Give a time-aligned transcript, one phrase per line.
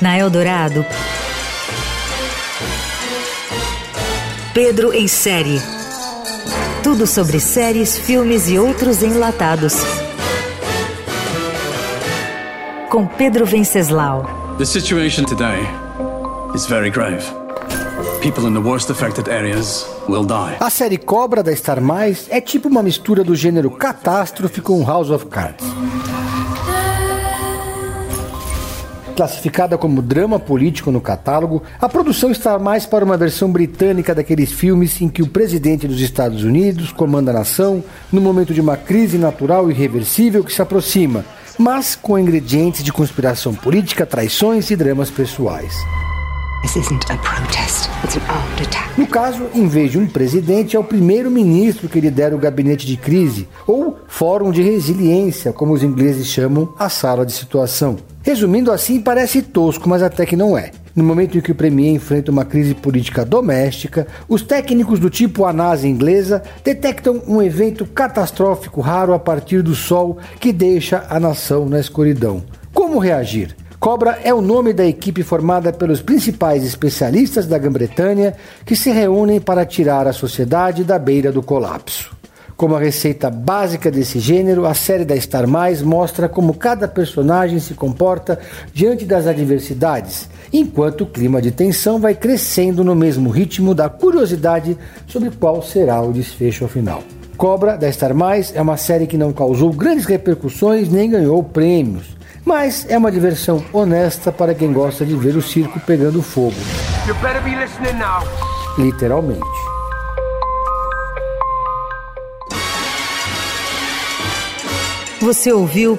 [0.00, 0.86] Na Eldorado,
[4.52, 5.60] Pedro em série.
[6.84, 9.74] Tudo sobre séries, filmes e outros enlatados.
[12.88, 14.54] Com Pedro Venceslau.
[14.58, 15.58] The situation today
[16.54, 17.43] is very grave.
[20.58, 25.10] A série Cobra da Star Mais é tipo uma mistura do gênero catástrofe com House
[25.10, 25.66] of Cards.
[29.14, 34.50] Classificada como drama político no catálogo, a produção está mais para uma versão britânica daqueles
[34.50, 38.78] filmes em que o presidente dos Estados Unidos comanda a nação no momento de uma
[38.78, 41.26] crise natural irreversível que se aproxima,
[41.58, 45.74] mas com ingredientes de conspiração política, traições e dramas pessoais.
[48.96, 52.96] No caso, em vez de um presidente, é o primeiro-ministro que lidera o gabinete de
[52.96, 57.96] crise, ou fórum de resiliência, como os ingleses chamam a sala de situação.
[58.22, 60.70] Resumindo assim, parece tosco, mas até que não é.
[60.96, 65.44] No momento em que o Premier enfrenta uma crise política doméstica, os técnicos do tipo
[65.44, 71.18] a NASA inglesa detectam um evento catastrófico raro a partir do Sol que deixa a
[71.18, 72.44] nação na escuridão.
[72.72, 73.56] Como reagir?
[73.84, 78.32] Cobra é o nome da equipe formada pelos principais especialistas da Grã-Bretanha
[78.64, 82.16] que se reúnem para tirar a sociedade da beira do colapso.
[82.56, 87.58] Como a receita básica desse gênero, a série da Star Mais mostra como cada personagem
[87.58, 88.38] se comporta
[88.72, 94.78] diante das adversidades, enquanto o clima de tensão vai crescendo no mesmo ritmo da curiosidade
[95.06, 97.02] sobre qual será o desfecho final.
[97.36, 102.16] Cobra da Star Mais é uma série que não causou grandes repercussões nem ganhou prêmios,
[102.44, 106.54] mas é uma diversão honesta para quem gosta de ver o circo pegando fogo.
[108.78, 109.40] Literalmente.
[115.20, 115.98] Você ouviu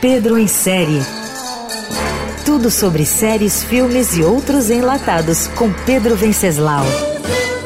[0.00, 1.00] Pedro em série.
[2.44, 6.84] Tudo sobre séries, filmes e outros enlatados com Pedro Venceslau.
[7.28, 7.57] blue.